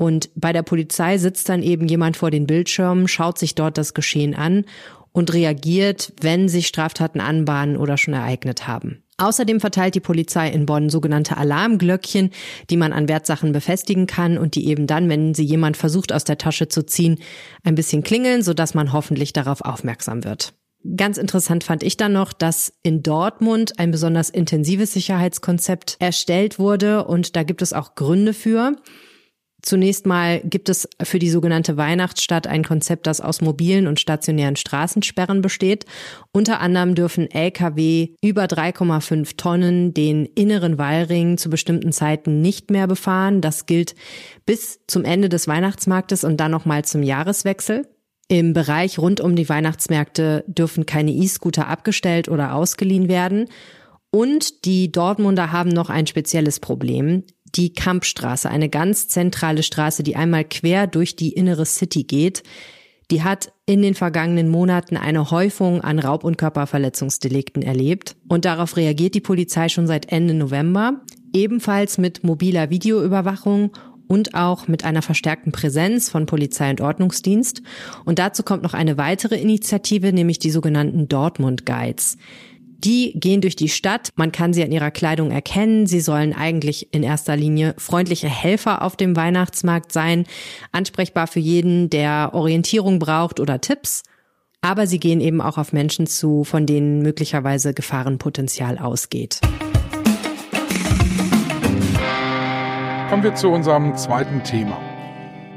und 0.02 0.32
bei 0.34 0.52
der 0.52 0.64
Polizei 0.64 1.20
sitzt 1.20 1.48
dann 1.48 1.62
eben 1.62 1.88
jemand 1.88 2.18
vor 2.18 2.32
den 2.32 2.48
Bildschirmen, 2.48 3.08
schaut 3.08 3.38
sich 3.38 3.54
dort 3.54 3.78
das 3.78 3.94
Geschehen 3.94 4.34
an 4.34 4.66
und 5.12 5.32
reagiert, 5.32 6.12
wenn 6.20 6.50
sich 6.50 6.66
Straftaten 6.66 7.22
anbahnen 7.22 7.78
oder 7.78 8.00
schon 8.00 8.16
ereignet 8.16 8.68
haben. 8.68 9.04
Außerdem 9.20 9.60
verteilt 9.60 9.94
die 9.94 10.00
Polizei 10.00 10.50
in 10.50 10.66
Bonn 10.66 10.90
sogenannte 10.90 11.38
Alarmglöckchen, 11.38 12.32
die 12.72 12.78
man 12.78 12.94
an 12.94 13.10
Wertsachen 13.10 13.52
befestigen 13.52 14.08
kann 14.08 14.40
und 14.40 14.56
die 14.56 14.66
eben 14.70 14.88
dann, 14.88 15.08
wenn 15.08 15.36
sie 15.36 15.46
jemand 15.46 15.78
versucht 15.78 16.12
aus 16.12 16.24
der 16.24 16.40
Tasche 16.40 16.68
zu 16.68 16.84
ziehen, 16.84 17.20
ein 17.64 17.76
bisschen 17.76 18.02
klingeln, 18.02 18.42
sodass 18.42 18.74
man 18.74 18.94
hoffentlich 18.94 19.34
darauf 19.34 19.62
aufmerksam 19.62 20.24
wird. 20.24 20.56
Ganz 20.98 21.20
interessant 21.20 21.64
fand 21.64 21.84
ich 21.84 21.96
dann 21.96 22.14
noch, 22.14 22.34
dass 22.34 22.74
in 22.82 23.04
Dortmund 23.04 23.78
ein 23.78 23.92
besonders 23.92 24.32
intensives 24.32 24.94
Sicherheitskonzept 24.94 25.98
erstellt 26.00 26.58
wurde 26.58 27.06
und 27.06 27.36
da 27.36 27.44
gibt 27.44 27.62
es 27.62 27.72
auch 27.72 27.94
Gründe 27.94 28.34
für. 28.34 28.78
Zunächst 29.62 30.06
mal 30.08 30.42
gibt 30.44 30.70
es 30.70 30.90
für 31.04 31.20
die 31.20 31.30
sogenannte 31.30 31.78
Weihnachtsstadt 31.78 32.48
ein 32.48 32.64
Konzept, 32.64 33.06
das 33.06 33.22
aus 33.22 33.42
mobilen 33.42 33.88
und 33.88 34.00
stationären 34.00 34.56
Straßensperren 34.56 35.42
besteht. 35.42 35.86
Unter 36.32 36.62
anderem 36.62 36.96
dürfen 36.96 37.30
Lkw 37.30 38.16
über 38.22 38.46
3,5 38.46 39.38
Tonnen 39.38 39.94
den 39.94 40.26
inneren 40.26 40.78
Wallring 40.78 41.38
zu 41.38 41.50
bestimmten 41.50 41.92
Zeiten 41.92 42.42
nicht 42.42 42.72
mehr 42.72 42.88
befahren. 42.88 43.42
Das 43.42 43.68
gilt 43.68 43.96
bis 44.46 44.80
zum 44.88 45.06
Ende 45.06 45.30
des 45.30 45.48
Weihnachtsmarktes 45.48 46.24
und 46.24 46.38
dann 46.38 46.52
nochmal 46.52 46.84
zum 46.84 47.04
Jahreswechsel. 47.04 47.88
Im 48.28 48.54
Bereich 48.54 48.98
rund 48.98 49.22
um 49.22 49.36
die 49.36 49.50
Weihnachtsmärkte 49.50 50.46
dürfen 50.48 50.86
keine 50.86 51.12
E-Scooter 51.12 51.68
abgestellt 51.68 52.30
oder 52.30 52.56
ausgeliehen 52.56 53.10
werden. 53.10 53.48
Und 54.10 54.66
die 54.66 54.92
Dortmunder 54.92 55.52
haben 55.52 55.70
noch 55.70 55.90
ein 55.90 56.08
spezielles 56.08 56.60
Problem 56.60 57.24
die 57.56 57.74
Kampstraße, 57.74 58.50
eine 58.50 58.70
ganz 58.70 59.08
zentrale 59.08 59.64
Straße, 59.64 60.04
die 60.04 60.16
einmal 60.16 60.46
quer 60.46 60.88
durch 60.88 61.16
die 61.16 61.34
innere 61.34 61.66
City 61.66 62.04
geht. 62.04 62.44
Die 63.12 63.24
hat 63.24 63.52
in 63.66 63.82
den 63.82 63.94
vergangenen 63.94 64.48
Monaten 64.48 64.96
eine 64.96 65.32
Häufung 65.32 65.82
an 65.82 66.00
Raub- 66.00 66.24
und 66.24 66.38
Körperverletzungsdelikten 66.38 67.62
erlebt. 67.62 68.16
Und 68.30 68.46
darauf 68.46 68.78
reagiert 68.78 69.16
die 69.16 69.22
Polizei 69.22 69.68
schon 69.68 69.86
seit 69.86 70.12
Ende 70.12 70.34
November, 70.34 71.02
ebenfalls 71.34 71.98
mit 71.98 72.24
mobiler 72.24 72.70
Videoüberwachung 72.70 73.72
und 74.08 74.34
auch 74.34 74.68
mit 74.68 74.84
einer 74.84 75.02
verstärkten 75.02 75.52
Präsenz 75.52 76.10
von 76.10 76.26
Polizei 76.26 76.70
und 76.70 76.82
Ordnungsdienst. 76.82 77.62
Und 78.04 78.20
dazu 78.20 78.44
kommt 78.44 78.64
noch 78.64 78.74
eine 78.74 78.98
weitere 78.98 79.40
Initiative, 79.40 80.12
nämlich 80.12 80.40
die 80.40 80.52
sogenannten 80.52 81.08
Dortmund 81.08 81.66
Guides. 81.66 82.18
Die 82.84 83.14
gehen 83.20 83.42
durch 83.42 83.56
die 83.56 83.70
Stadt. 83.70 84.10
Man 84.16 84.32
kann 84.32 84.54
sie 84.54 84.64
an 84.64 84.72
ihrer 84.72 84.90
Kleidung 84.90 85.30
erkennen. 85.30 85.86
Sie 85.86 86.00
sollen 86.00 86.34
eigentlich 86.34 86.92
in 86.94 87.04
erster 87.04 87.36
Linie 87.36 87.76
freundliche 87.78 88.28
Helfer 88.28 88.82
auf 88.82 88.96
dem 88.96 89.16
Weihnachtsmarkt 89.16 89.92
sein, 89.92 90.26
ansprechbar 90.72 91.28
für 91.28 91.40
jeden, 91.40 91.92
der 91.92 92.32
Orientierung 92.34 92.98
braucht 92.98 93.40
oder 93.40 93.62
Tipps. 93.62 94.02
Aber 94.62 94.88
sie 94.88 95.00
gehen 95.00 95.22
eben 95.22 95.42
auch 95.42 95.60
auf 95.60 95.74
Menschen 95.74 96.08
zu, 96.08 96.44
von 96.44 96.66
denen 96.66 97.02
möglicherweise 97.02 97.74
Gefahrenpotenzial 97.74 98.80
ausgeht. 98.80 99.42
Kommen 103.10 103.24
wir 103.24 103.36
zu 103.36 103.50
unserem 103.50 103.96
zweiten 103.96 104.44
Thema. 104.44 104.91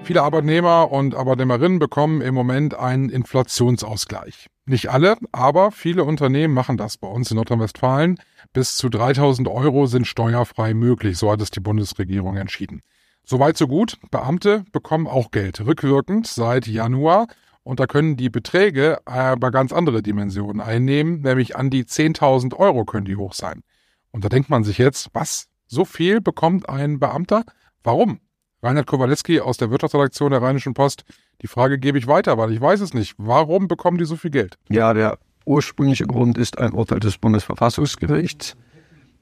Viele 0.05 0.23
Arbeitnehmer 0.23 0.93
und 0.93 1.15
Arbeitnehmerinnen 1.15 1.79
bekommen 1.79 2.21
im 2.21 2.35
Moment 2.35 2.75
einen 2.75 3.09
Inflationsausgleich. 3.09 4.49
Nicht 4.67 4.91
alle, 4.91 5.17
aber 5.33 5.71
viele 5.71 6.05
Unternehmen 6.05 6.53
machen 6.53 6.77
das 6.77 6.99
bei 6.99 7.09
uns 7.09 7.31
in 7.31 7.39
Nordrhein-Westfalen. 7.39 8.19
Bis 8.53 8.77
zu 8.77 8.91
3000 8.91 9.49
Euro 9.49 9.87
sind 9.87 10.07
steuerfrei 10.07 10.75
möglich, 10.75 11.17
so 11.17 11.31
hat 11.33 11.41
es 11.41 11.51
die 11.51 11.61
Bundesregierung 11.61 12.37
entschieden. 12.37 12.83
Soweit 13.25 13.57
so 13.57 13.67
gut. 13.67 13.97
Beamte 14.11 14.67
bekommen 14.73 15.07
auch 15.07 15.31
Geld 15.31 15.65
rückwirkend 15.65 16.27
seit 16.27 16.67
Januar 16.67 17.27
und 17.63 17.81
da 17.81 17.87
können 17.87 18.19
die 18.19 18.29
Beträge 18.29 18.99
aber 19.07 19.51
ganz 19.51 19.73
andere 19.73 20.03
Dimensionen 20.03 20.61
einnehmen, 20.61 21.23
nämlich 21.23 21.57
an 21.57 21.71
die 21.71 21.85
10.000 21.85 22.55
Euro 22.55 22.85
können 22.85 23.07
die 23.07 23.17
hoch 23.17 23.33
sein. 23.33 23.63
Und 24.11 24.23
da 24.23 24.29
denkt 24.29 24.51
man 24.51 24.65
sich 24.65 24.77
jetzt, 24.77 25.09
was? 25.15 25.49
So 25.67 25.87
viel 25.87 26.21
bekommt 26.21 26.69
ein 26.69 26.99
Beamter? 26.99 27.45
Warum? 27.83 28.21
Reinhard 28.65 28.87
Kowaleski 28.87 29.41
aus 29.41 29.59
der 29.59 29.71
Wirtschaftsredaktion 29.71 30.31
der 30.31 30.41
Rheinischen 30.41 30.73
Post. 30.73 31.05
Die 31.43 31.47
Frage 31.47 31.79
gebe 31.79 31.99
ich 31.99 32.07
weiter, 32.07 32.39
weil 32.39 32.51
ich 32.51 32.61
weiß 32.61 32.81
es 32.81 32.95
nicht. 32.95 33.15
Warum 33.19 33.69
bekommen 33.69 33.99
die 33.99 34.07
so 34.07 34.17
viel 34.17 34.31
Geld? 34.31 34.57
Ja, 34.71 34.95
der 34.95 35.19
ursprüngliche 35.45 36.07
Grund 36.07 36.39
ist 36.39 36.59
ein 36.59 36.73
Urteil 36.73 37.01
des 37.01 37.19
Bundesverfassungsgerichts. 37.19 38.57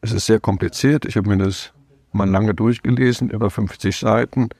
Es 0.00 0.12
ist 0.12 0.26
sehr 0.26 0.38
kompliziert. 0.38 1.04
Ich 1.04 1.16
habe 1.16 1.28
mir 1.28 1.44
das 1.44 1.72
mal 2.12 2.28
lange 2.30 2.54
durchgelesen, 2.54 3.30
über 3.30 3.50
50 3.50 3.96
Seiten. 3.96 4.50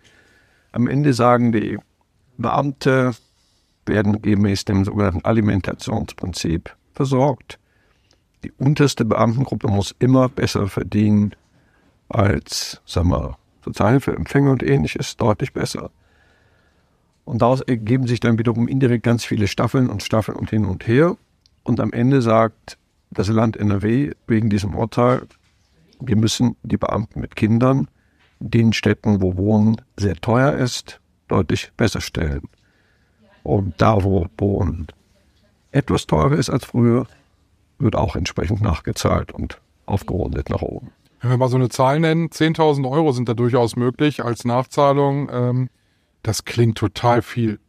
Am 0.73 0.89
Ende 0.89 1.13
sagen 1.13 1.53
die 1.53 1.79
Beamte, 2.37 3.13
werden 3.87 4.21
gemäß 4.21 4.65
dem 4.65 4.85
sogenannten 4.85 5.25
Alimentationsprinzip 5.25 6.75
versorgt. 6.93 7.59
Die 8.43 8.51
unterste 8.59 9.05
Beamtengruppe 9.05 9.69
muss 9.69 9.95
immer 10.01 10.29
besser 10.29 10.67
verdienen 10.67 11.37
als, 12.09 12.81
sagen 12.85 13.11
wir, 13.11 13.37
Sozialhilfeempfänger 13.65 14.51
und 14.51 14.63
ähnliches 14.63 15.17
deutlich 15.17 15.53
besser. 15.53 15.91
Und 17.25 17.43
daraus 17.43 17.61
ergeben 17.61 18.07
sich 18.07 18.21
dann 18.21 18.39
wiederum 18.39 18.69
indirekt 18.69 19.05
ganz 19.05 19.25
viele 19.25 19.47
Staffeln 19.47 19.89
und 19.89 20.03
Staffeln 20.03 20.37
und 20.37 20.51
hin 20.51 20.65
und 20.65 20.87
her. 20.87 21.17
Und 21.63 21.81
am 21.81 21.93
Ende 21.93 22.21
sagt 22.21 22.79
das 23.11 23.29
Land 23.29 23.57
NRW 23.57 24.13
wegen 24.27 24.51
diesem 24.51 24.75
Urteil, 24.75 25.23
wir 26.01 26.17
müssen 26.17 26.57
die 26.63 26.77
Beamten 26.77 27.21
mit 27.21 27.37
Kindern 27.37 27.89
in 28.41 28.51
den 28.51 28.73
Städten, 28.73 29.23
wo 29.23 29.37
Wohnen 29.37 29.81
sehr 29.97 30.17
teuer 30.17 30.55
ist, 30.55 31.01
deutlich 31.29 31.73
besser 31.77 32.01
stellen. 32.01 32.43
Und 33.45 33.81
da, 33.81 34.03
wo 34.03 34.27
Wohnen 34.37 34.89
etwas 35.71 36.07
teurer 36.07 36.33
ist 36.33 36.51
als 36.51 36.65
früher, 36.65 37.07
wird 37.79 37.97
auch 37.97 38.17
entsprechend 38.17 38.61
nachgezahlt 38.61 39.33
und 39.33 39.61
aufgerundet 39.87 40.51
nach 40.51 40.63
oben. 40.63 40.91
Wenn 41.23 41.31
wir 41.31 41.39
mal 41.39 41.49
so 41.49 41.57
eine 41.57 41.69
Zahl 41.69 42.01
nennen, 42.01 42.31
10.000 42.31 42.91
Euro 42.91 43.13
sind 43.13 43.29
da 43.29 43.35
durchaus 43.35 43.77
möglich 43.77 44.25
als 44.25 44.45
Nachzahlung. 44.45 45.31
Ähm, 45.33 45.71
das 46.25 46.45
klingt 46.45 46.77
total 46.77 47.23
viel. 47.23 47.61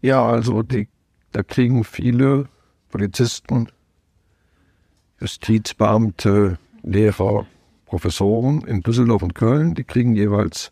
Ja, 0.00 0.24
also 0.24 0.62
die, 0.62 0.88
da 1.32 1.42
kriegen 1.42 1.82
viele 1.82 2.48
Polizisten, 2.88 3.68
Justizbeamte, 5.20 6.58
Lehrer, 6.82 7.46
Professoren 7.84 8.62
in 8.62 8.80
Düsseldorf 8.80 9.22
und 9.22 9.34
Köln, 9.34 9.74
die 9.74 9.84
kriegen 9.84 10.14
jeweils 10.14 10.70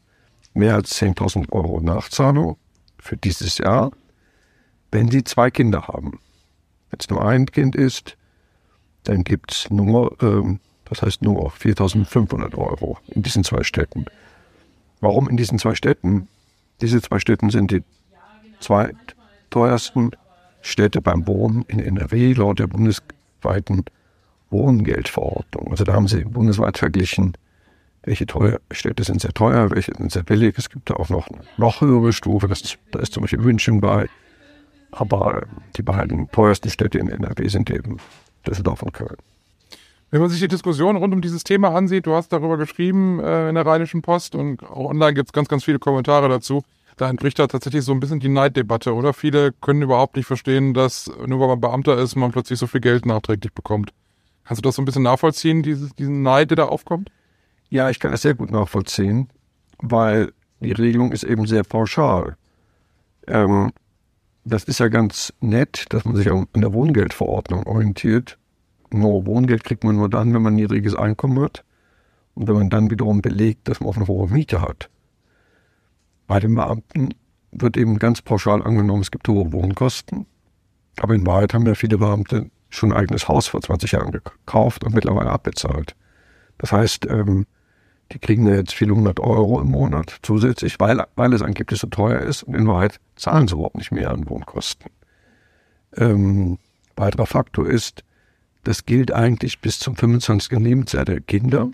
mehr 0.55 0.77
als 0.77 0.97
10.000 1.03 1.51
Euro 1.51 1.81
Nachzahlung 1.81 2.57
für 3.01 3.17
dieses 3.17 3.59
Jahr, 3.59 3.91
wenn 4.93 5.11
sie 5.11 5.25
zwei 5.25 5.51
Kinder 5.51 5.89
haben. 5.89 6.21
Wenn 6.91 7.01
es 7.01 7.11
nur 7.11 7.27
ein 7.27 7.47
Kind 7.47 7.75
ist, 7.75 8.17
dann 9.03 9.25
gibt 9.25 9.53
es 9.53 9.71
nur, 9.71 10.17
ähm, 10.23 10.61
das 10.89 11.03
heißt 11.03 11.23
nur 11.23 11.51
4.500 11.53 12.57
Euro 12.57 12.99
in 13.09 13.23
diesen 13.23 13.45
zwei 13.45 13.63
Städten. 13.63 14.07
Warum 15.01 15.29
in 15.29 15.37
diesen 15.37 15.59
zwei 15.59 15.75
Städten? 15.75 16.29
Diese 16.81 17.01
zwei 17.03 17.19
Städten 17.19 17.51
sind 17.51 17.71
die 17.71 17.83
zweiteuersten 18.61 20.13
Städte 20.61 21.01
beim 21.01 21.27
Wohnen 21.27 21.63
in 21.69 21.81
NRW 21.81 22.33
laut 22.33 22.59
der 22.59 22.67
bundesweiten 22.67 23.85
Wohngeldverordnung. 24.51 25.71
Also 25.71 25.85
da 25.85 25.93
haben 25.93 26.09
sie 26.09 26.25
bundesweit 26.25 26.79
verglichen, 26.79 27.35
welche 28.03 28.27
teuer, 28.27 28.61
Städte 28.71 29.05
sind 29.05 29.21
sehr 29.21 29.33
teuer, 29.33 29.71
welche 29.71 29.95
sind 29.95 30.11
sehr 30.11 30.23
billig. 30.23 30.55
Es 30.57 30.71
gibt 30.71 30.89
da 30.91 30.95
auch 30.95 31.11
noch 31.11 31.29
eine 31.29 31.41
noch 31.57 31.81
höhere 31.81 32.13
Stufe, 32.13 32.49
das, 32.49 32.77
da 32.91 33.01
ist 33.01 33.13
zum 33.13 33.23
Beispiel 33.23 33.41
München 33.41 33.81
bei. 33.81 34.09
Aber 34.91 35.43
die 35.77 35.83
beiden 35.83 36.31
teuersten 36.31 36.71
Städte 36.71 36.99
in 36.99 37.09
NRW 37.09 37.47
sind 37.49 37.71
eben 37.71 37.99
Düsseldorf 38.47 38.83
und 38.83 38.95
Köln. 38.95 39.17
Wenn 40.11 40.21
man 40.21 40.31
sich 40.31 40.41
die 40.41 40.49
Diskussion 40.49 40.97
rund 40.97 41.13
um 41.13 41.21
dieses 41.21 41.45
Thema 41.45 41.75
ansieht, 41.75 42.07
du 42.07 42.15
hast 42.15 42.33
darüber 42.33 42.57
geschrieben 42.57 43.21
äh, 43.21 43.51
in 43.51 43.55
der 43.55 43.67
Rheinischen 43.67 44.01
Post 44.01 44.35
und 44.35 44.63
auch 44.63 44.91
online 44.91 45.15
gibt 45.15 45.29
es 45.29 45.33
ganz, 45.33 45.49
ganz 45.49 45.65
viele 45.65 45.79
Kommentare 45.79 46.29
dazu. 46.29 46.63
Da 46.97 47.09
entbricht 47.09 47.39
da 47.39 47.47
tatsächlich 47.47 47.85
so 47.85 47.93
ein 47.93 48.01
bisschen 48.01 48.19
die 48.19 48.29
Neiddebatte, 48.29 48.95
oder? 48.95 49.13
Viele 49.13 49.53
können 49.53 49.83
überhaupt 49.83 50.17
nicht 50.17 50.27
verstehen, 50.27 50.75
dass 50.75 51.11
nur 51.27 51.39
weil 51.41 51.49
man 51.49 51.61
Beamter 51.61 51.97
ist, 51.99 52.17
man 52.17 52.33
plötzlich 52.33 52.59
so 52.59 52.67
viel 52.67 52.81
Geld 52.81 53.07
nachträglich 53.07 53.53
bekommt. 53.53 53.93
Kannst 54.45 54.65
du 54.65 54.67
das 54.67 54.77
so 54.77 54.83
ein 54.83 54.87
bisschen 54.87 55.03
nachvollziehen, 55.03 55.63
dieses, 55.63 55.95
diesen 55.95 56.23
Neid, 56.23 56.51
der 56.51 56.57
da 56.57 56.65
aufkommt? 56.65 57.13
Ja, 57.69 57.91
ich 57.91 58.01
kann 58.01 58.11
das 58.11 58.23
sehr 58.23 58.35
gut 58.35 58.51
nachvollziehen, 58.51 59.29
weil 59.79 60.33
die 60.61 60.73
Regelung 60.73 61.13
ist 61.13 61.23
eben 61.23 61.47
sehr 61.47 61.65
pauschal. 61.65 62.37
Ähm, 63.27 63.73
das 64.45 64.65
ist 64.65 64.81
ja 64.81 64.89
ganz 64.89 65.35
nett, 65.41 65.85
dass 65.91 66.07
man 66.07 66.17
sich 66.17 66.31
an 66.31 66.49
der 66.55 66.73
Wohngeldverordnung 66.73 67.67
orientiert. 67.67 68.39
Nur 68.91 69.27
Wohngeld 69.27 69.65
kriegt 69.65 69.85
man 69.85 69.97
nur 69.97 70.09
dann, 70.09 70.33
wenn 70.33 70.43
man 70.43 70.55
ein 70.55 70.57
niedriges 70.57 70.95
Einkommen 70.95 71.41
hat 71.41 71.65
und 72.35 72.49
wenn 72.49 72.55
man 72.55 72.71
dann 72.71 72.91
wiederum 72.91 73.21
belegt, 73.21 73.69
dass 73.69 73.81
man 73.81 73.91
auch 73.91 73.97
eine 73.97 74.07
hohe 74.07 74.29
Miete 74.29 74.63
hat. 74.63 74.89
Bei 76.27 76.41
den 76.41 76.55
Beamten 76.55 77.15
wird 77.53 77.77
eben 77.77 77.99
ganz 77.99 78.23
pauschal 78.23 78.63
angenommen, 78.63 79.03
es 79.03 79.11
gibt 79.11 79.29
hohe 79.29 79.53
Wohnkosten. 79.53 80.27
Aber 81.01 81.15
in 81.15 81.27
Wahrheit 81.27 81.55
haben 81.55 81.67
ja 81.67 81.75
viele 81.75 81.99
Beamte 81.99 82.51
schon 82.71 82.93
ein 82.93 82.99
eigenes 82.99 83.29
Haus 83.29 83.47
vor 83.47 83.61
20 83.61 83.93
Jahren 83.93 84.13
gekauft 84.13 84.85
und 84.85 84.95
mittlerweile 84.95 85.31
abbezahlt. 85.31 85.95
Das 86.59 86.73
heißt, 86.73 87.07
ähm, 87.07 87.47
die 88.13 88.19
kriegen 88.19 88.47
ja 88.47 88.55
jetzt 88.55 88.75
viele 88.75 88.95
hundert 88.95 89.21
Euro 89.21 89.61
im 89.61 89.71
Monat 89.71 90.19
zusätzlich, 90.23 90.81
weil, 90.81 91.05
weil 91.15 91.33
es 91.33 91.43
angeblich 91.43 91.81
so 91.81 91.87
teuer 91.87 92.21
ist 92.21 92.43
und 92.43 92.55
in 92.55 92.67
Wahrheit 92.67 93.01
zahlen 93.17 93.49
sie 93.49 93.55
überhaupt 93.55 93.77
nicht 93.77 93.93
mehr 93.93 94.11
an 94.11 94.29
Wohnkosten. 94.29 94.91
Ähm, 95.97 96.59
weiterer 96.97 97.27
Faktor 97.27 97.67
ist, 97.67 98.05
das 98.65 98.87
gilt 98.87 99.13
eigentlich 99.13 99.61
bis 99.61 99.79
zum 99.79 99.97
25. 99.97 100.59
Lebensjahr 100.59 101.05
der 101.05 101.21
Kinder. 101.21 101.71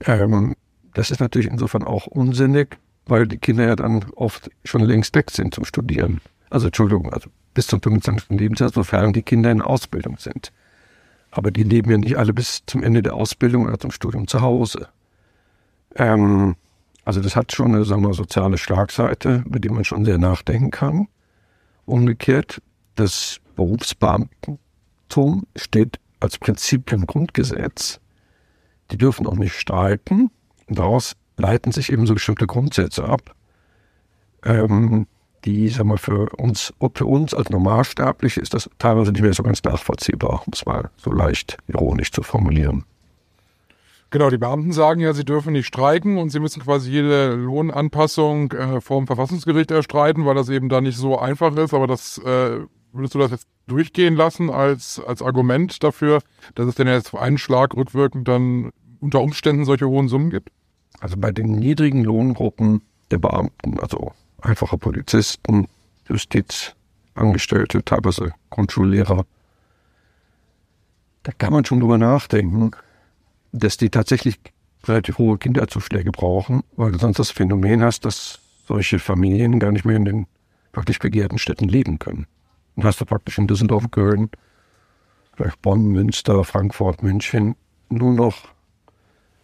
Ähm, 0.00 0.54
das 0.94 1.10
ist 1.10 1.20
natürlich 1.20 1.48
insofern 1.48 1.82
auch 1.82 2.06
unsinnig, 2.06 2.78
weil 3.06 3.26
die 3.26 3.38
Kinder 3.38 3.66
ja 3.66 3.76
dann 3.76 4.04
oft 4.16 4.50
schon 4.64 4.82
längst 4.82 5.14
weg 5.14 5.30
sind 5.30 5.54
zum 5.54 5.64
Studieren. 5.64 6.20
Also 6.50 6.66
Entschuldigung, 6.66 7.12
also 7.12 7.30
bis 7.52 7.66
zum 7.66 7.80
25. 7.80 8.30
Lebensjahr, 8.30 8.70
sofern 8.70 9.12
die 9.12 9.22
Kinder 9.22 9.50
in 9.50 9.62
Ausbildung 9.62 10.18
sind. 10.18 10.52
Aber 11.30 11.50
die 11.50 11.64
leben 11.64 11.90
ja 11.90 11.98
nicht 11.98 12.16
alle 12.16 12.32
bis 12.32 12.62
zum 12.66 12.82
Ende 12.82 13.02
der 13.02 13.14
Ausbildung 13.14 13.66
oder 13.66 13.78
zum 13.78 13.90
Studium 13.90 14.28
zu 14.28 14.40
Hause. 14.40 14.88
Ähm, 15.96 16.56
also 17.04 17.20
das 17.20 17.36
hat 17.36 17.52
schon 17.52 17.74
eine 17.74 17.84
sagen 17.84 18.02
wir, 18.02 18.14
soziale 18.14 18.56
Schlagseite, 18.58 19.42
über 19.46 19.58
die 19.58 19.68
man 19.68 19.84
schon 19.84 20.04
sehr 20.04 20.18
nachdenken 20.18 20.70
kann. 20.70 21.08
Umgekehrt, 21.86 22.62
das 22.94 23.40
Berufsbeamtentum 25.14 25.46
steht 25.56 25.98
als 26.20 26.38
Prinzip 26.38 26.92
im 26.92 27.06
Grundgesetz. 27.06 28.00
Die 28.90 28.98
dürfen 28.98 29.26
auch 29.26 29.36
nicht 29.36 29.54
streiken. 29.54 30.30
Daraus 30.68 31.14
leiten 31.36 31.72
sich 31.72 31.92
eben 31.92 32.06
so 32.06 32.14
bestimmte 32.14 32.46
Grundsätze 32.46 33.04
ab. 33.04 33.34
Ähm, 34.44 35.06
die, 35.44 35.68
sagen 35.68 35.88
wir, 35.90 35.98
für 35.98 36.30
uns, 36.36 36.72
für 36.94 37.06
uns 37.06 37.34
als 37.34 37.50
Normalsterbliche 37.50 38.40
ist 38.40 38.54
das 38.54 38.70
teilweise 38.78 39.12
nicht 39.12 39.22
mehr 39.22 39.34
so 39.34 39.42
ganz 39.42 39.62
nachvollziehbar, 39.62 40.42
um 40.46 40.52
es 40.52 40.64
mal 40.64 40.90
so 40.96 41.12
leicht 41.12 41.58
ironisch 41.66 42.12
zu 42.12 42.22
formulieren. 42.22 42.84
Genau, 44.10 44.30
die 44.30 44.38
Beamten 44.38 44.72
sagen 44.72 45.00
ja, 45.00 45.12
sie 45.12 45.24
dürfen 45.24 45.54
nicht 45.54 45.66
streiken 45.66 46.18
und 46.18 46.30
sie 46.30 46.38
müssen 46.38 46.62
quasi 46.62 46.90
jede 46.90 47.34
Lohnanpassung 47.34 48.52
äh, 48.52 48.80
vor 48.80 48.98
dem 49.00 49.06
Verfassungsgericht 49.06 49.70
erstreiten, 49.70 50.24
weil 50.24 50.36
das 50.36 50.48
eben 50.48 50.68
da 50.68 50.80
nicht 50.80 50.96
so 50.96 51.18
einfach 51.18 51.54
ist. 51.56 51.74
Aber 51.74 51.88
das 51.88 52.18
äh, 52.18 52.60
würdest 52.94 53.14
du 53.14 53.18
das 53.18 53.30
jetzt 53.30 53.46
durchgehen 53.66 54.14
lassen 54.14 54.50
als, 54.50 55.00
als 55.04 55.20
Argument 55.20 55.82
dafür, 55.82 56.20
dass 56.54 56.66
es 56.66 56.74
denn 56.76 56.86
jetzt 56.86 57.12
auf 57.12 57.20
einen 57.20 57.38
Schlag 57.38 57.74
rückwirkend 57.74 58.26
dann 58.28 58.70
unter 59.00 59.20
Umständen 59.20 59.64
solche 59.64 59.88
hohen 59.88 60.08
Summen 60.08 60.30
gibt? 60.30 60.50
Also 61.00 61.16
bei 61.18 61.32
den 61.32 61.52
niedrigen 61.52 62.04
Lohngruppen 62.04 62.82
der 63.10 63.18
Beamten, 63.18 63.78
also 63.80 64.12
einfache 64.40 64.78
Polizisten, 64.78 65.66
Justizangestellte, 66.08 67.84
teilweise 67.84 68.32
Grundschullehrer. 68.50 69.26
Da 71.22 71.32
kann 71.32 71.52
man 71.52 71.64
schon 71.64 71.80
drüber 71.80 71.98
nachdenken, 71.98 72.70
dass 73.52 73.76
die 73.76 73.90
tatsächlich 73.90 74.38
relativ 74.84 75.18
hohe 75.18 75.38
Kinderzuschläge 75.38 76.12
brauchen, 76.12 76.62
weil 76.76 76.92
du 76.92 76.98
sonst 76.98 77.18
das 77.18 77.30
Phänomen 77.30 77.82
hast, 77.82 78.04
dass 78.04 78.38
solche 78.66 78.98
Familien 78.98 79.58
gar 79.58 79.72
nicht 79.72 79.84
mehr 79.84 79.96
in 79.96 80.04
den 80.04 80.26
wirklich 80.72 80.98
begehrten 80.98 81.38
Städten 81.38 81.68
leben 81.68 81.98
können. 81.98 82.26
Dann 82.76 82.84
hast 82.84 83.00
du 83.00 83.04
praktisch 83.04 83.38
in 83.38 83.46
Düsseldorf, 83.46 83.90
Köln, 83.90 84.30
vielleicht 85.36 85.60
Bonn, 85.62 85.86
Münster, 85.86 86.44
Frankfurt, 86.44 87.02
München 87.02 87.56
nur 87.88 88.12
noch 88.12 88.48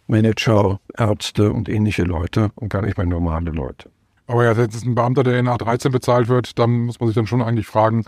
Manager, 0.07 0.79
Ärzte 0.97 1.51
und 1.51 1.69
ähnliche 1.69 2.03
Leute 2.03 2.51
und 2.55 2.69
gar 2.69 2.81
nicht 2.81 2.97
mehr 2.97 3.07
normale 3.07 3.51
Leute. 3.51 3.89
Aber 4.27 4.43
ja, 4.43 4.53
jetzt 4.53 4.75
ist 4.75 4.85
ein 4.85 4.95
Beamter, 4.95 5.23
der 5.23 5.39
in 5.39 5.47
A13 5.47 5.89
bezahlt 5.89 6.27
wird, 6.27 6.57
dann 6.59 6.85
muss 6.85 6.99
man 6.99 7.07
sich 7.07 7.15
dann 7.15 7.27
schon 7.27 7.41
eigentlich 7.41 7.67
fragen, 7.67 8.05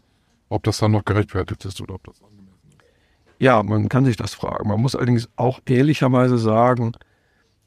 ob 0.50 0.64
das 0.64 0.78
dann 0.78 0.92
noch 0.92 1.06
gerechtfertigt 1.06 1.66
ist 1.66 1.82
oder 1.82 1.96
ob 1.96 2.04
das 2.04 2.22
angemessen 2.22 2.70
ist. 2.70 2.78
Ja, 3.40 3.64
man 3.64 3.90
kann 3.90 4.06
sich 4.06 4.18
das 4.18 4.34
fragen. 4.34 4.70
Man 4.70 4.82
muss 4.82 4.96
allerdings 4.96 5.30
auch 5.36 5.60
ehrlicherweise 5.66 6.38
sagen, 6.38 6.94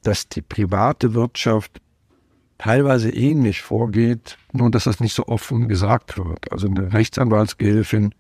dass 0.03 0.29
die 0.29 0.43
private 0.43 1.15
Wirtschaft 1.15 1.81
teilweise 2.59 3.11
ähnlich 3.11 3.63
vorgeht, 3.63 4.39
nur 4.53 4.71
dass 4.71 4.85
das 4.85 5.01
nicht 5.01 5.15
so 5.15 5.27
offen 5.27 5.69
gesagt 5.69 6.19
wird. 6.19 6.51
Also 6.53 6.69
eine 6.69 6.93
Rechtsanwaltsgehilfin 6.93 8.15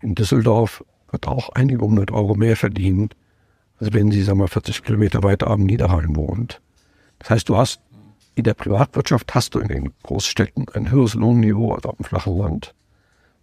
in 0.00 0.14
Düsseldorf 0.14 0.84
wird 1.10 1.28
auch 1.28 1.50
einige 1.50 1.84
hundert 1.84 2.10
Euro 2.10 2.34
mehr 2.34 2.56
verdienen, 2.56 3.10
als 3.78 3.92
wenn 3.92 4.10
sie, 4.10 4.22
sagen 4.22 4.40
wir, 4.40 4.48
40 4.48 4.82
Kilometer 4.82 5.22
weiter 5.22 5.48
am 5.48 5.62
Niederrhein 5.62 6.16
wohnt. 6.16 6.60
Das 7.18 7.30
heißt, 7.30 7.48
du 7.48 7.56
hast 7.56 7.80
in 8.34 8.44
der 8.44 8.54
Privatwirtschaft 8.54 9.34
hast 9.34 9.54
du 9.54 9.60
in 9.60 9.68
den 9.68 9.92
Großstädten 10.02 10.66
ein 10.72 10.90
höheres 10.90 11.14
Lohnniveau 11.14 11.74
als 11.74 11.84
auf 11.84 11.96
dem 11.96 12.04
flachen 12.04 12.38
Land, 12.38 12.74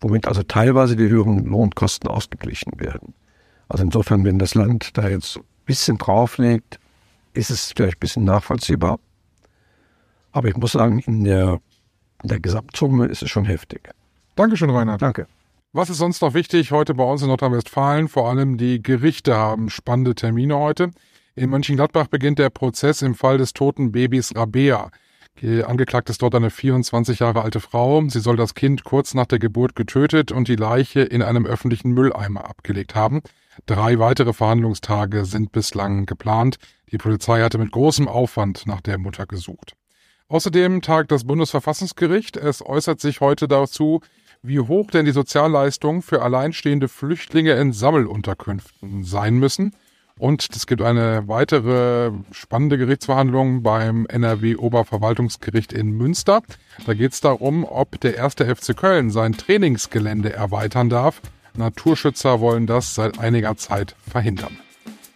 womit 0.01 0.27
also 0.27 0.43
teilweise 0.43 0.95
die 0.95 1.07
höheren 1.07 1.45
Lohnkosten 1.45 2.09
ausgeglichen 2.09 2.79
werden. 2.79 3.13
Also 3.67 3.83
insofern, 3.83 4.25
wenn 4.25 4.39
das 4.39 4.55
Land 4.55 4.97
da 4.97 5.07
jetzt 5.07 5.37
ein 5.37 5.43
bisschen 5.65 5.97
drauflegt, 5.99 6.79
ist 7.33 7.51
es 7.51 7.71
vielleicht 7.75 7.97
ein 7.97 7.99
bisschen 7.99 8.23
nachvollziehbar. 8.23 8.99
Aber 10.31 10.47
ich 10.47 10.57
muss 10.57 10.73
sagen, 10.73 10.99
in 10.99 11.23
der, 11.23 11.59
in 12.23 12.29
der 12.29 12.39
Gesamtsumme 12.39 13.07
ist 13.07 13.21
es 13.21 13.29
schon 13.29 13.45
heftig. 13.45 13.89
Dankeschön, 14.35 14.69
Reinhard. 14.69 15.01
Danke. 15.01 15.27
Was 15.71 15.89
ist 15.89 15.97
sonst 15.97 16.21
noch 16.21 16.33
wichtig 16.33 16.71
heute 16.71 16.95
bei 16.95 17.03
uns 17.03 17.21
in 17.21 17.27
Nordrhein-Westfalen? 17.27 18.07
Vor 18.07 18.27
allem 18.27 18.57
die 18.57 18.81
Gerichte 18.81 19.35
haben 19.35 19.69
spannende 19.69 20.15
Termine 20.15 20.57
heute. 20.57 20.91
In 21.35 21.51
Mönchengladbach 21.51 22.07
beginnt 22.07 22.39
der 22.39 22.49
Prozess 22.49 23.01
im 23.01 23.13
Fall 23.15 23.37
des 23.37 23.53
toten 23.53 23.91
Babys 23.91 24.35
Rabea. 24.35 24.91
Angeklagt 25.65 26.09
ist 26.09 26.21
dort 26.21 26.35
eine 26.35 26.49
24 26.49 27.19
Jahre 27.19 27.43
alte 27.43 27.59
Frau. 27.59 28.03
Sie 28.09 28.19
soll 28.19 28.35
das 28.35 28.55
Kind 28.55 28.83
kurz 28.83 29.13
nach 29.13 29.25
der 29.25 29.39
Geburt 29.39 29.75
getötet 29.75 30.31
und 30.31 30.47
die 30.47 30.57
Leiche 30.57 31.01
in 31.01 31.21
einem 31.21 31.45
öffentlichen 31.45 31.91
Mülleimer 31.91 32.49
abgelegt 32.49 32.95
haben. 32.95 33.21
Drei 33.65 33.99
weitere 33.99 34.33
Verhandlungstage 34.33 35.23
sind 35.23 35.51
bislang 35.51 36.05
geplant. 36.05 36.57
Die 36.91 36.97
Polizei 36.97 37.41
hatte 37.41 37.57
mit 37.57 37.71
großem 37.71 38.07
Aufwand 38.07 38.65
nach 38.65 38.81
der 38.81 38.97
Mutter 38.97 39.25
gesucht. 39.25 39.75
Außerdem 40.29 40.83
tagt 40.83 41.11
das 41.11 41.23
Bundesverfassungsgericht. 41.23 42.37
Es 42.37 42.63
äußert 42.63 43.01
sich 43.01 43.19
heute 43.19 43.47
dazu, 43.47 44.01
wie 44.43 44.59
hoch 44.59 44.91
denn 44.91 45.05
die 45.05 45.11
Sozialleistungen 45.11 46.03
für 46.03 46.21
alleinstehende 46.21 46.87
Flüchtlinge 46.87 47.53
in 47.53 47.73
Sammelunterkünften 47.73 49.03
sein 49.03 49.35
müssen. 49.35 49.73
Und 50.19 50.47
es 50.55 50.67
gibt 50.67 50.83
eine 50.83 51.27
weitere 51.27 52.11
spannende 52.31 52.77
Gerichtsverhandlung 52.77 53.63
beim 53.63 54.05
NRW 54.05 54.57
Oberverwaltungsgericht 54.57 55.73
in 55.73 55.91
Münster. 55.91 56.43
Da 56.85 56.93
geht 56.93 57.13
es 57.13 57.21
darum, 57.21 57.63
ob 57.63 57.99
der 57.99 58.15
erste 58.15 58.55
FC 58.55 58.77
Köln 58.77 59.09
sein 59.09 59.33
Trainingsgelände 59.33 60.31
erweitern 60.31 60.89
darf. 60.89 61.21
Naturschützer 61.57 62.39
wollen 62.39 62.67
das 62.67 62.93
seit 62.93 63.17
einiger 63.17 63.57
Zeit 63.57 63.95
verhindern. 64.07 64.57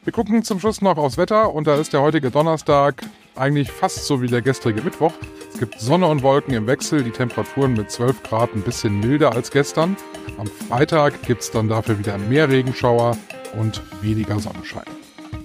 Wir 0.04 0.12
gucken 0.12 0.44
zum 0.44 0.60
Schluss 0.60 0.82
noch 0.82 0.98
aufs 0.98 1.18
Wetter 1.18 1.54
und 1.54 1.68
da 1.68 1.76
ist 1.76 1.94
der 1.94 2.02
heutige 2.02 2.32
Donnerstag 2.32 3.04
eigentlich 3.36 3.72
fast 3.72 4.06
so 4.06 4.22
wie 4.22 4.28
der 4.28 4.42
gestrige 4.42 4.82
Mittwoch. 4.82 5.14
Es 5.54 5.60
gibt 5.60 5.80
Sonne 5.80 6.08
und 6.08 6.24
Wolken 6.24 6.54
im 6.54 6.68
Wechsel, 6.68 7.04
die 7.04 7.12
Temperaturen 7.12 7.74
mit 7.74 7.92
12 7.92 8.24
Grad 8.24 8.54
ein 8.56 8.62
bisschen 8.62 9.00
milder 9.00 9.34
als 9.34 9.52
gestern. 9.52 9.96
Am 10.38 10.48
Freitag 10.48 11.22
gibt 11.24 11.42
es 11.42 11.52
dann 11.52 11.70
dafür 11.70 12.00
wieder 12.00 12.18
mehr 12.18 12.50
Regenschauer 12.50 13.18
und 13.60 13.82
weniger 14.02 14.40
Sonnenschein. 14.40 14.86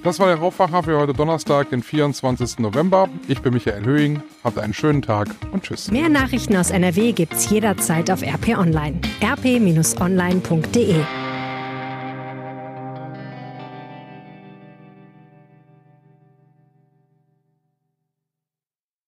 Das 0.03 0.21
war 0.21 0.29
der 0.29 0.41
Aufwacher 0.41 0.83
für 0.85 0.99
heute 0.99 1.13
Donnerstag, 1.13 1.71
den 1.71 1.83
24. 1.83 2.61
November. 2.61 3.09
Ich 3.27 3.43
bin 3.43 3.53
Michael 3.53 3.85
Höhing. 3.85 4.23
Habt 4.45 4.59
einen 4.59 4.73
schönen 4.73 5.03
Tag 5.03 5.29
und 5.53 5.65
tschüss. 5.65 5.91
Mehr 5.91 6.09
Nachrichten 6.09 6.57
aus 6.57 6.71
NRW 6.71 7.13
gibt's 7.13 7.51
jederzeit 7.51 8.11
auf 8.11 8.23
RP 8.23 8.57
Online. 8.57 9.01
rp-online.de 9.23 11.05